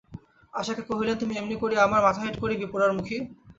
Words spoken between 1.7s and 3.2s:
আমার মাথা হেঁট করিবি পোড়ারমুখী?